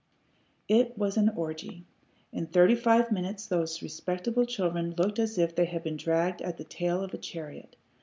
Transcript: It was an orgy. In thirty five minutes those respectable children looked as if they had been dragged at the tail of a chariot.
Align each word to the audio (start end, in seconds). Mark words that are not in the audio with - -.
It 0.67 0.97
was 0.97 1.15
an 1.15 1.29
orgy. 1.29 1.85
In 2.33 2.47
thirty 2.47 2.73
five 2.73 3.11
minutes 3.11 3.45
those 3.45 3.83
respectable 3.83 4.45
children 4.47 4.95
looked 4.97 5.19
as 5.19 5.37
if 5.37 5.53
they 5.53 5.65
had 5.65 5.83
been 5.83 5.95
dragged 5.95 6.41
at 6.41 6.57
the 6.57 6.63
tail 6.63 7.03
of 7.03 7.13
a 7.13 7.19
chariot. 7.19 7.75